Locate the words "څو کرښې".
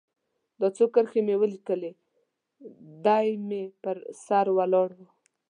0.77-1.21